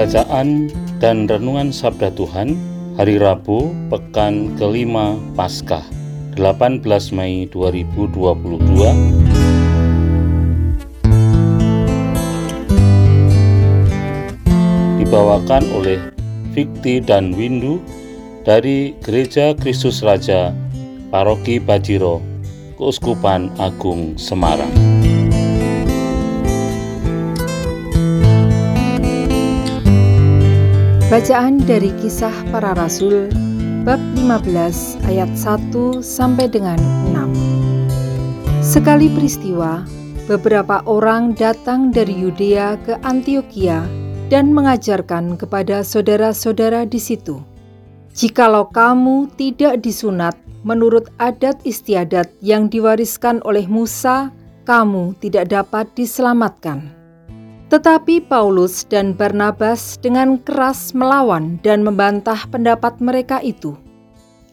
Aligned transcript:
Bacaan 0.00 0.72
dan 0.96 1.28
Renungan 1.28 1.76
Sabda 1.76 2.08
Tuhan 2.16 2.56
Hari 2.96 3.20
Rabu 3.20 3.68
Pekan 3.92 4.56
kelima 4.56 5.20
Paskah 5.36 5.84
18 6.40 6.80
Mei 7.12 7.44
2022 7.52 8.64
Dibawakan 15.04 15.68
oleh 15.76 16.00
Fikti 16.56 17.04
dan 17.04 17.36
Windu 17.36 17.84
dari 18.48 18.96
Gereja 19.04 19.52
Kristus 19.52 20.00
Raja 20.00 20.56
Paroki 21.12 21.60
Bajiro 21.60 22.24
Keuskupan 22.80 23.52
Agung 23.60 24.16
Semarang 24.16 24.99
Bacaan 31.10 31.58
dari 31.66 31.90
Kisah 31.98 32.54
Para 32.54 32.70
Rasul 32.70 33.34
bab 33.82 33.98
15 34.14 34.94
ayat 35.10 35.26
1 35.34 36.06
sampai 36.06 36.46
dengan 36.46 36.78
6. 37.10 37.34
Sekali 38.62 39.10
peristiwa, 39.10 39.82
beberapa 40.30 40.86
orang 40.86 41.34
datang 41.34 41.90
dari 41.90 42.14
Yudea 42.14 42.78
ke 42.86 42.94
Antioquia 43.02 43.82
dan 44.30 44.54
mengajarkan 44.54 45.34
kepada 45.34 45.82
saudara-saudara 45.82 46.86
di 46.86 47.02
situ, 47.02 47.42
"Jikalau 48.14 48.70
kamu 48.70 49.34
tidak 49.34 49.82
disunat 49.82 50.38
menurut 50.62 51.10
adat 51.18 51.58
istiadat 51.66 52.30
yang 52.38 52.70
diwariskan 52.70 53.42
oleh 53.42 53.66
Musa, 53.66 54.30
kamu 54.62 55.18
tidak 55.18 55.50
dapat 55.50 55.90
diselamatkan." 55.98 56.99
Tetapi 57.70 58.26
Paulus 58.26 58.82
dan 58.82 59.14
Barnabas 59.14 59.94
dengan 60.02 60.42
keras 60.42 60.90
melawan 60.90 61.62
dan 61.62 61.86
membantah 61.86 62.42
pendapat 62.50 62.98
mereka 62.98 63.38
itu. 63.46 63.78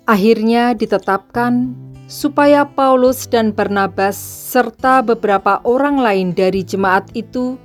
Akhirnya 0.06 0.78
ditetapkan 0.78 1.74
supaya 2.06 2.62
Paulus 2.64 3.26
dan 3.26 3.50
Barnabas 3.50 4.16
serta 4.54 5.02
beberapa 5.02 5.58
orang 5.66 5.98
lain 5.98 6.28
dari 6.38 6.62
jemaat 6.62 7.10
itu 7.18 7.58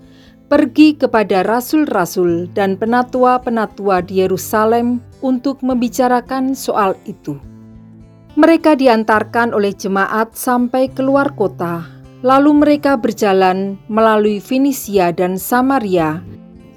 pergi 0.48 0.97
kepada 0.97 1.45
rasul-rasul 1.45 2.48
dan 2.56 2.80
penatua-penatua 2.80 4.08
di 4.08 4.25
Yerusalem 4.25 5.05
untuk 5.20 5.61
membicarakan 5.61 6.56
soal 6.56 6.97
itu. 7.05 7.36
Mereka 8.41 8.80
diantarkan 8.80 9.53
oleh 9.53 9.77
jemaat 9.77 10.33
sampai 10.33 10.89
keluar 10.89 11.36
kota 11.36 11.91
Lalu 12.22 12.62
mereka 12.62 12.94
berjalan 12.94 13.74
melalui 13.90 14.38
Finisia 14.38 15.10
dan 15.10 15.34
Samaria, 15.34 16.22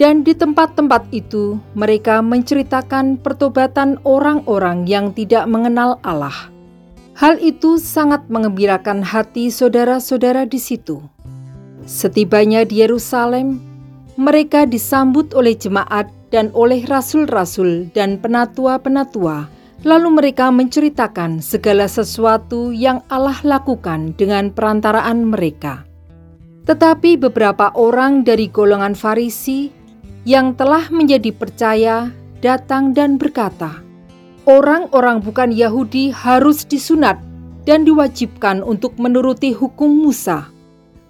dan 0.01 0.25
di 0.25 0.33
tempat-tempat 0.33 1.07
itu 1.13 1.61
mereka 1.77 2.19
menceritakan 2.19 3.21
pertobatan 3.21 4.01
orang-orang 4.03 4.89
yang 4.89 5.13
tidak 5.13 5.45
mengenal 5.45 6.01
Allah. 6.01 6.49
Hal 7.15 7.39
itu 7.39 7.79
sangat 7.79 8.27
mengembirakan 8.27 8.99
hati 8.99 9.47
saudara-saudara 9.47 10.43
di 10.49 10.59
situ. 10.59 10.99
Setibanya 11.87 12.67
di 12.67 12.83
Yerusalem, 12.83 13.61
mereka 14.19 14.67
disambut 14.67 15.31
oleh 15.31 15.55
jemaat 15.55 16.11
dan 16.33 16.51
oleh 16.51 16.83
rasul-rasul 16.83 17.87
dan 17.95 18.19
penatua-penatua 18.19 19.54
Lalu 19.85 20.17
mereka 20.17 20.49
menceritakan 20.49 21.45
segala 21.45 21.85
sesuatu 21.85 22.73
yang 22.73 23.05
Allah 23.05 23.37
lakukan 23.45 24.17
dengan 24.17 24.49
perantaraan 24.49 25.29
mereka. 25.29 25.85
Tetapi 26.65 27.21
beberapa 27.21 27.69
orang 27.77 28.25
dari 28.25 28.49
golongan 28.49 28.97
Farisi 28.97 29.69
yang 30.25 30.57
telah 30.57 30.89
menjadi 30.89 31.29
percaya 31.29 32.09
datang 32.41 32.97
dan 32.97 33.21
berkata, 33.21 33.77
"Orang-orang 34.49 35.21
bukan 35.21 35.53
Yahudi 35.53 36.09
harus 36.09 36.65
disunat 36.65 37.21
dan 37.69 37.85
diwajibkan 37.85 38.65
untuk 38.65 38.97
menuruti 38.97 39.53
hukum 39.53 39.93
Musa." 39.93 40.49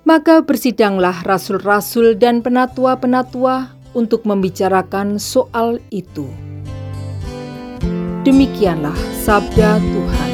Maka 0.04 0.44
bersidanglah 0.44 1.24
rasul-rasul 1.24 2.20
dan 2.20 2.44
penatua-penatua 2.44 3.72
untuk 3.96 4.28
membicarakan 4.28 5.16
soal 5.16 5.80
itu. 5.96 6.28
Demikianlah 8.26 8.98
sabda 9.22 9.78
Tuhan. 9.78 10.32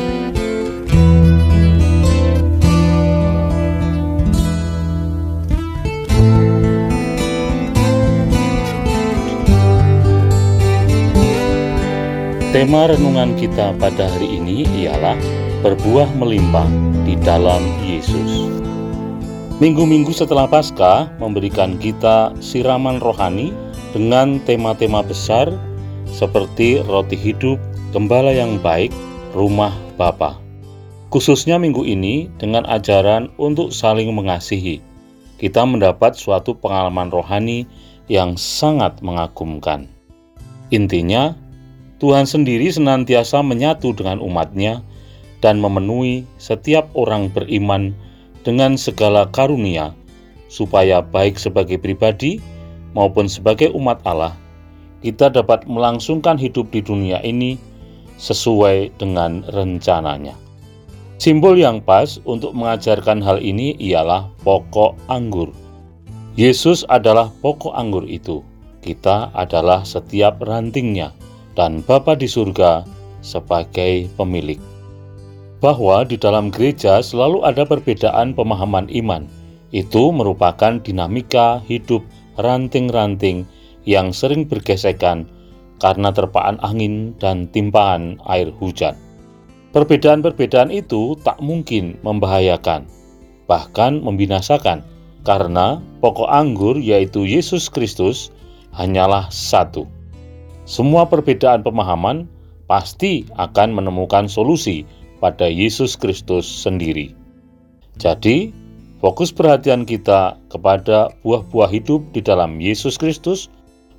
Tema 12.55 12.87
renungan 12.87 13.35
kita 13.35 13.75
pada 13.75 14.07
hari 14.07 14.39
ini 14.39 14.63
ialah 14.87 15.19
berbuah 15.59 16.15
melimpah 16.15 16.71
di 17.03 17.19
dalam 17.19 17.59
Yesus. 17.83 18.47
Minggu-minggu 19.59 20.15
setelah 20.15 20.47
Paskah 20.47 21.11
memberikan 21.19 21.75
kita 21.75 22.31
siraman 22.39 23.03
rohani 23.03 23.51
dengan 23.91 24.39
tema-tema 24.47 25.03
besar 25.03 25.51
seperti 26.11 26.83
roti 26.83 27.15
hidup, 27.15 27.59
Gembala 27.91 28.31
yang 28.31 28.55
baik, 28.63 28.87
rumah 29.35 29.75
Bapa. 29.99 30.39
Khususnya 31.11 31.59
minggu 31.59 31.83
ini 31.83 32.31
dengan 32.39 32.63
ajaran 32.63 33.27
untuk 33.35 33.75
saling 33.75 34.07
mengasihi, 34.15 34.79
kita 35.35 35.67
mendapat 35.67 36.15
suatu 36.15 36.55
pengalaman 36.55 37.11
rohani 37.11 37.67
yang 38.07 38.39
sangat 38.39 38.95
mengagumkan. 39.03 39.91
Intinya, 40.71 41.35
Tuhan 41.99 42.23
sendiri 42.23 42.71
senantiasa 42.71 43.43
menyatu 43.43 43.91
dengan 43.91 44.23
umatnya 44.23 44.79
dan 45.43 45.59
memenuhi 45.59 46.23
setiap 46.39 46.87
orang 46.95 47.27
beriman 47.27 47.91
dengan 48.47 48.79
segala 48.79 49.27
karunia, 49.35 49.91
supaya 50.47 51.03
baik 51.03 51.35
sebagai 51.35 51.75
pribadi 51.75 52.39
maupun 52.95 53.27
sebagai 53.27 53.67
umat 53.75 53.99
Allah, 54.07 54.31
kita 55.03 55.27
dapat 55.27 55.67
melangsungkan 55.67 56.39
hidup 56.39 56.71
di 56.71 56.79
dunia 56.79 57.19
ini 57.27 57.59
sesuai 58.17 58.95
dengan 58.99 59.45
rencananya. 59.51 60.35
Simbol 61.21 61.53
yang 61.53 61.85
pas 61.85 62.17
untuk 62.25 62.57
mengajarkan 62.57 63.21
hal 63.21 63.37
ini 63.37 63.77
ialah 63.77 64.25
pokok 64.41 64.97
anggur. 65.05 65.53
Yesus 66.33 66.81
adalah 66.89 67.29
pokok 67.45 67.77
anggur 67.77 68.09
itu. 68.09 68.41
Kita 68.81 69.29
adalah 69.37 69.85
setiap 69.85 70.41
rantingnya 70.41 71.13
dan 71.53 71.85
Bapa 71.85 72.17
di 72.17 72.25
surga 72.25 72.81
sebagai 73.21 74.09
pemilik. 74.17 74.57
Bahwa 75.61 76.01
di 76.01 76.17
dalam 76.17 76.49
gereja 76.49 77.05
selalu 77.05 77.45
ada 77.45 77.69
perbedaan 77.69 78.33
pemahaman 78.33 78.89
iman. 78.89 79.29
Itu 79.69 80.09
merupakan 80.09 80.81
dinamika 80.81 81.61
hidup 81.69 82.01
ranting-ranting 82.41 83.45
yang 83.85 84.09
sering 84.09 84.49
bergesekan 84.49 85.29
karena 85.81 86.13
terpaan 86.13 86.61
angin 86.61 87.17
dan 87.17 87.49
timpahan 87.49 88.21
air 88.29 88.53
hujan. 88.61 88.93
Perbedaan-perbedaan 89.73 90.69
itu 90.69 91.17
tak 91.25 91.41
mungkin 91.41 91.97
membahayakan, 92.05 92.85
bahkan 93.49 93.97
membinasakan, 94.05 94.85
karena 95.25 95.81
pokok 95.99 96.29
anggur 96.29 96.77
yaitu 96.77 97.25
Yesus 97.25 97.65
Kristus 97.65 98.29
hanyalah 98.77 99.25
satu. 99.33 99.89
Semua 100.69 101.09
perbedaan 101.09 101.65
pemahaman 101.65 102.29
pasti 102.69 103.25
akan 103.41 103.75
menemukan 103.75 104.29
solusi 104.29 104.85
pada 105.19 105.49
Yesus 105.49 105.97
Kristus 105.97 106.45
sendiri. 106.45 107.17
Jadi, 107.99 108.53
fokus 109.03 109.33
perhatian 109.33 109.83
kita 109.83 110.39
kepada 110.47 111.11
buah-buah 111.25 111.69
hidup 111.73 112.01
di 112.15 112.23
dalam 112.23 112.57
Yesus 112.61 112.95
Kristus, 112.95 113.51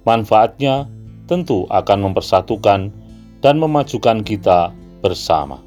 manfaatnya 0.08 0.88
tentu 1.27 1.67
akan 1.71 2.11
mempersatukan 2.11 2.91
dan 3.43 3.55
memajukan 3.59 4.23
kita 4.23 4.71
bersama. 5.03 5.59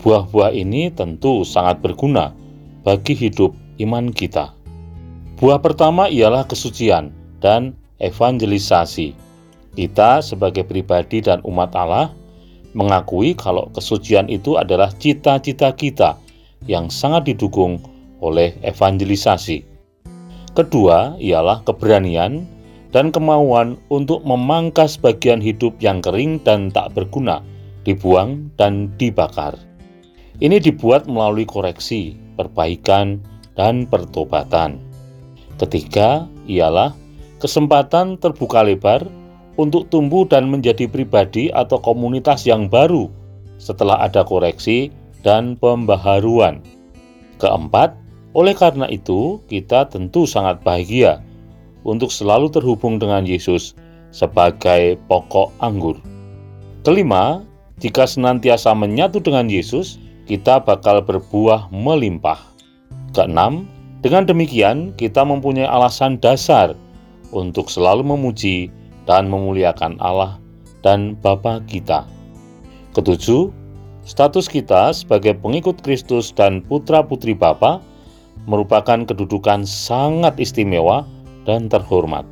Buah-buah 0.00 0.52
ini 0.54 0.92
tentu 0.92 1.44
sangat 1.44 1.80
berguna 1.84 2.32
bagi 2.86 3.12
hidup 3.12 3.52
iman 3.82 4.12
kita. 4.12 4.52
Buah 5.36 5.60
pertama 5.60 6.08
ialah 6.08 6.48
kesucian 6.48 7.12
dan 7.44 7.76
evangelisasi. 8.00 9.12
Kita 9.76 10.24
sebagai 10.24 10.64
pribadi 10.64 11.20
dan 11.20 11.44
umat 11.44 11.76
Allah 11.76 12.08
mengakui 12.72 13.36
kalau 13.36 13.68
kesucian 13.76 14.32
itu 14.32 14.56
adalah 14.56 14.88
cita-cita 14.96 15.72
kita 15.76 16.16
yang 16.64 16.88
sangat 16.88 17.28
didukung 17.32 17.80
oleh 18.24 18.56
evangelisasi. 18.64 19.64
Kedua 20.56 21.20
ialah 21.20 21.60
keberanian 21.68 22.48
dan 22.96 23.12
kemauan 23.12 23.76
untuk 23.92 24.24
memangkas 24.24 24.96
bagian 24.96 25.36
hidup 25.36 25.76
yang 25.84 26.00
kering 26.00 26.40
dan 26.48 26.72
tak 26.72 26.96
berguna, 26.96 27.44
dibuang 27.84 28.48
dan 28.56 28.88
dibakar. 28.96 29.52
Ini 30.40 30.56
dibuat 30.56 31.04
melalui 31.04 31.44
koreksi, 31.44 32.16
perbaikan, 32.40 33.20
dan 33.52 33.84
pertobatan. 33.84 34.80
Ketiga 35.60 36.24
ialah 36.48 36.96
kesempatan 37.36 38.16
terbuka 38.16 38.64
lebar 38.64 39.04
untuk 39.60 39.92
tumbuh 39.92 40.24
dan 40.24 40.48
menjadi 40.48 40.88
pribadi 40.88 41.52
atau 41.52 41.76
komunitas 41.76 42.48
yang 42.48 42.64
baru 42.64 43.12
setelah 43.60 44.08
ada 44.08 44.24
koreksi 44.24 44.88
dan 45.20 45.52
pembaharuan. 45.60 46.64
Keempat, 47.36 47.92
oleh 48.32 48.56
karena 48.56 48.88
itu 48.88 49.44
kita 49.52 49.84
tentu 49.92 50.24
sangat 50.24 50.64
bahagia 50.64 51.20
untuk 51.86 52.10
selalu 52.10 52.50
terhubung 52.50 52.98
dengan 52.98 53.22
Yesus 53.22 53.78
sebagai 54.10 54.98
pokok 55.06 55.54
anggur. 55.62 55.94
Kelima, 56.82 57.46
jika 57.78 58.04
senantiasa 58.04 58.74
menyatu 58.74 59.22
dengan 59.22 59.46
Yesus, 59.46 60.02
kita 60.26 60.58
bakal 60.66 61.00
berbuah 61.06 61.70
melimpah. 61.70 62.42
Keenam, 63.14 63.70
dengan 64.02 64.26
demikian 64.26 64.92
kita 64.98 65.22
mempunyai 65.22 65.66
alasan 65.66 66.18
dasar 66.18 66.74
untuk 67.30 67.70
selalu 67.70 68.02
memuji 68.02 68.70
dan 69.06 69.30
memuliakan 69.30 69.96
Allah 70.02 70.38
dan 70.82 71.14
Bapa 71.22 71.62
kita. 71.66 72.06
Ketujuh, 72.94 73.50
status 74.06 74.46
kita 74.46 74.94
sebagai 74.94 75.38
pengikut 75.38 75.82
Kristus 75.82 76.30
dan 76.34 76.62
putra-putri 76.62 77.34
Bapa 77.34 77.82
merupakan 78.46 79.02
kedudukan 79.02 79.66
sangat 79.66 80.38
istimewa 80.38 81.02
dan 81.46 81.70
terhormat. 81.70 82.26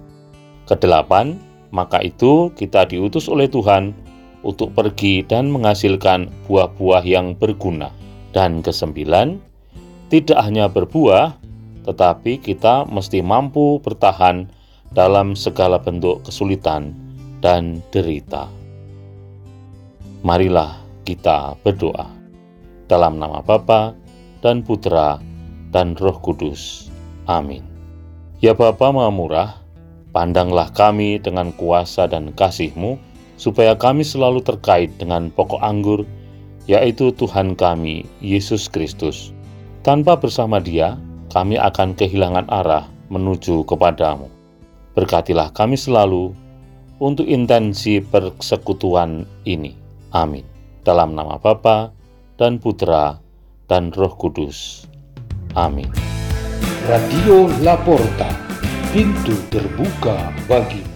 Kedelapan, 0.67 1.39
maka 1.71 2.03
itu 2.03 2.51
kita 2.59 2.85
diutus 2.91 3.31
oleh 3.31 3.47
Tuhan 3.49 3.95
untuk 4.45 4.77
pergi 4.77 5.25
dan 5.25 5.49
menghasilkan 5.49 6.29
buah-buah 6.51 7.03
yang 7.07 7.33
berguna. 7.39 7.89
Dan 8.35 8.61
kesembilan, 8.61 9.41
tidak 10.13 10.39
hanya 10.43 10.69
berbuah, 10.69 11.39
tetapi 11.87 12.43
kita 12.43 12.85
mesti 12.91 13.23
mampu 13.25 13.81
bertahan 13.81 14.51
dalam 14.93 15.35
segala 15.35 15.81
bentuk 15.81 16.23
kesulitan 16.27 16.95
dan 17.43 17.83
derita. 17.91 18.47
Marilah 20.25 20.81
kita 21.05 21.59
berdoa. 21.61 22.09
Dalam 22.89 23.21
nama 23.21 23.41
Bapa 23.45 23.93
dan 24.41 24.65
Putra 24.65 25.21
dan 25.73 25.97
Roh 25.97 26.17
Kudus. 26.21 26.89
Amin. 27.29 27.74
Ya 28.45 28.53
Bapa 28.53 28.93
Maha 28.93 29.09
Murah, 29.09 29.51
pandanglah 30.13 30.69
kami 30.77 31.17
dengan 31.17 31.49
kuasa 31.57 32.05
dan 32.05 32.29
kasih-Mu, 32.37 33.01
supaya 33.41 33.73
kami 33.73 34.05
selalu 34.05 34.45
terkait 34.45 34.93
dengan 35.01 35.33
pokok 35.33 35.65
anggur, 35.65 36.05
yaitu 36.69 37.09
Tuhan 37.17 37.57
kami, 37.57 38.05
Yesus 38.21 38.69
Kristus. 38.69 39.33
Tanpa 39.81 40.21
bersama 40.21 40.61
dia, 40.61 41.01
kami 41.33 41.57
akan 41.57 41.97
kehilangan 41.97 42.45
arah 42.53 42.85
menuju 43.09 43.65
kepadamu. 43.65 44.29
Berkatilah 44.93 45.49
kami 45.57 45.81
selalu 45.81 46.37
untuk 47.01 47.25
intensi 47.25 48.05
persekutuan 48.05 49.25
ini. 49.49 49.73
Amin. 50.13 50.45
Dalam 50.85 51.17
nama 51.17 51.41
Bapa 51.41 51.97
dan 52.37 52.61
Putra 52.61 53.17
dan 53.73 53.89
Roh 53.97 54.13
Kudus. 54.21 54.85
Amin. 55.57 56.14
Radio 56.85 57.49
Laporta, 57.65 58.29
pintu 58.93 59.33
terbuka 59.49 60.29
bagimu. 60.45 60.94